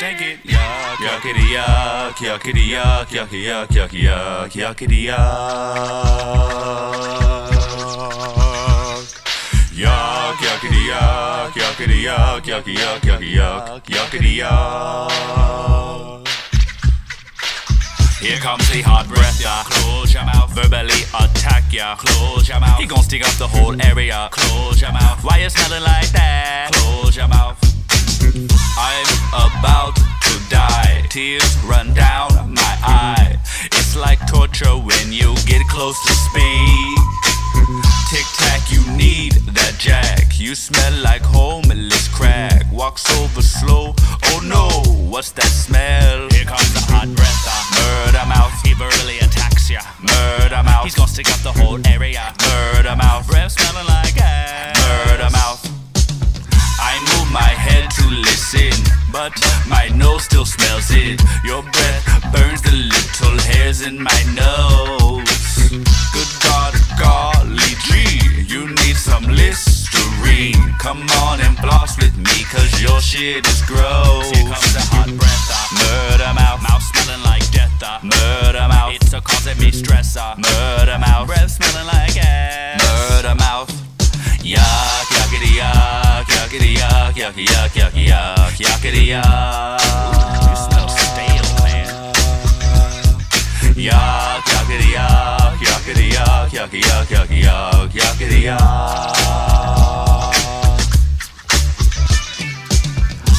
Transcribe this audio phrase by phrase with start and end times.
[0.00, 0.38] stank it.
[0.44, 6.16] Yuck, yuckity yuck, yuckity yuck, yucky yuck, yucky yuck, yuckity yuck.
[9.82, 15.20] Yuck, yuckity yuck, yuckity yuck, yucky yuck, yucky yuck, yuckity yuck.
[18.22, 19.64] Here comes the hot breath, ya.
[19.64, 20.50] Close your mouth.
[20.52, 21.96] Verbally attack ya.
[21.96, 22.78] Close your mouth.
[22.78, 24.28] He gon' stick up the whole area.
[24.30, 25.24] Close your mouth.
[25.24, 25.99] Why you smelling like
[31.10, 33.36] Tears run down my eye.
[33.64, 36.98] It's like torture when you get close to speak.
[38.08, 40.38] Tic tac, you need that jack.
[40.38, 42.62] You smell like homeless crack.
[42.72, 43.92] Walks over slow.
[44.26, 44.68] Oh no,
[45.10, 46.30] what's that smell?
[46.30, 47.42] Here comes the hot breath.
[47.74, 48.54] Murder mouth.
[48.62, 49.80] He verbally attacks ya.
[49.98, 50.84] Murder mouth.
[50.84, 52.32] He's gonna stick up the whole area.
[59.12, 59.32] But
[59.68, 61.20] my nose still smells it.
[61.44, 65.26] Your breath burns the little hairs in my nose.
[65.70, 70.74] Good God, golly gee, you need some Listerine.
[70.78, 74.30] Come on and floss with me, cause your shit is gross.
[74.30, 76.62] Here comes the hot breath, uh, murder mouth.
[76.62, 78.94] Mouth smelling like death, uh, murder mouth.
[78.94, 81.26] It's a causing me stress, uh, murder mouth.
[81.26, 83.70] Breath smelling like ass, murder mouth.
[84.42, 84.79] Yuck,
[87.30, 89.80] yucky yuck, yucky yuck, yuckity yuck.
[90.48, 91.88] You smell stale, man.
[93.74, 98.58] Yuck, yuckity yuck, yuckity yuck, yucky yuck, yucky yuck, yuckity yuck.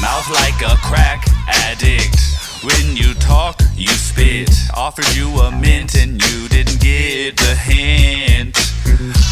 [0.00, 2.18] Mouth like a crack addict.
[2.62, 4.50] When you talk, you spit.
[4.74, 8.54] Offered you a mint and you didn't get the hint.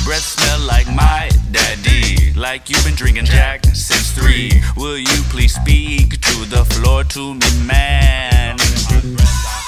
[0.05, 0.40] Breath
[2.51, 4.51] Like you've been drinking Jack since three.
[4.77, 8.59] Will you please speak to the floor to me, man?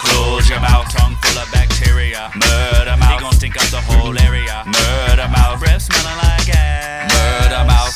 [0.03, 2.29] Close your mouth, tongue full of bacteria.
[2.35, 3.15] Murder mouth.
[3.15, 4.65] He gon' stink up the whole area.
[4.67, 5.61] Murder mouth.
[5.61, 7.07] Breath smelling like ass.
[7.15, 7.95] Murder mouth.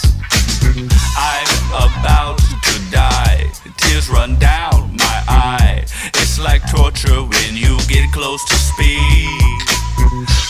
[1.18, 1.50] I'm
[1.82, 3.50] about to die.
[3.78, 5.84] Tears run down my eye.
[6.14, 9.66] It's like torture when you get close to speed.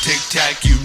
[0.04, 0.75] Tic tac, you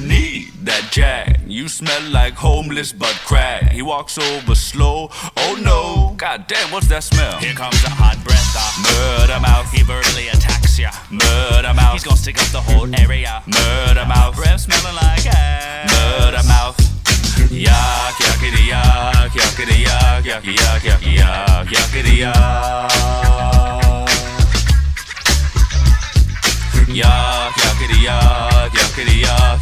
[0.71, 1.41] that jack.
[1.45, 3.71] You smell like homeless but crack.
[3.71, 5.09] He walks over slow.
[5.37, 7.37] Oh no, god damn, what's that smell?
[7.39, 8.55] Here comes a hot breath.
[8.55, 9.67] Uh, murder mouth.
[9.71, 10.91] He verbally attacks ya.
[11.11, 11.93] Murder mouth.
[11.93, 13.43] He's gonna stick up the whole area.
[13.47, 14.35] Murder mouth.
[14.35, 15.91] Breath smelling like ass.
[15.91, 16.79] Murder mouth.
[17.51, 22.60] Yuck, yuckity yuck, yuckity yuck, yucky yuck, yucky yuck, yuckity yuck.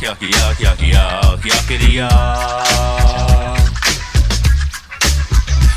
[0.02, 3.60] Yuck, yucky yuck, yuck, yuckity yuck.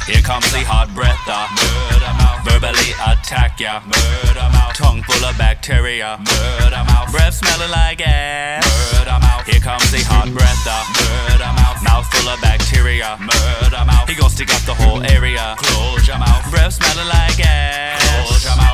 [0.06, 2.44] Here comes the hot breath, uh, murder mouth.
[2.44, 4.74] Verbally attack ya, murder mouth.
[4.74, 7.10] Tongue full of bacteria, murder mouth.
[7.12, 9.46] Breath smelling like ass, murder mouth.
[9.46, 10.84] Here comes the hot breath, uh,
[11.30, 11.82] murder mouth.
[11.82, 14.08] Mouth full of bacteria, murder mouth.
[14.08, 15.54] He gon' stick up the whole area.
[15.58, 16.50] Close your mouth.
[16.50, 17.51] Breath smelling like ass.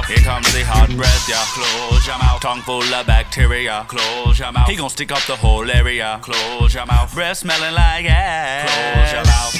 [0.08, 0.48] Close your mouth.
[0.48, 1.44] Here comes the hot breath, yeah.
[1.52, 2.40] Close your mouth.
[2.40, 3.84] Tongue full of bacteria.
[3.88, 4.68] Close your mouth.
[4.68, 6.18] He gon' stick up the whole area.
[6.22, 7.12] Close your mouth.
[7.12, 8.72] Breath smelling like ass.
[8.72, 9.54] Close your mouth.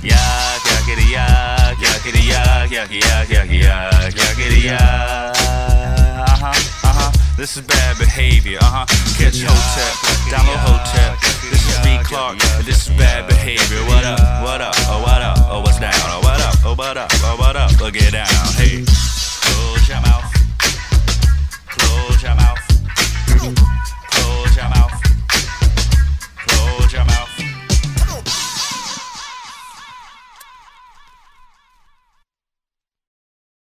[0.00, 4.80] Yuck, yuckity yuck, yuckity yuck, yucky yuck, yucky yuck, yuckity yuck.
[4.80, 7.10] Uh huh, uh huh.
[7.36, 8.58] This is bad behavior.
[8.62, 8.86] Uh huh.
[9.18, 9.92] Catch Hotep,
[10.32, 11.20] download Hotep.
[11.50, 12.38] This is B Clark.
[12.64, 13.84] This is bad behavior.
[13.84, 14.20] What up?
[14.42, 14.74] What up?
[14.88, 15.36] Oh what up?
[15.50, 15.92] Oh what's down?
[16.08, 16.54] Oh what up?
[16.64, 17.10] Oh what up?
[17.12, 17.70] Oh what up?
[17.80, 18.26] Oh get down.
[18.56, 18.95] Hey.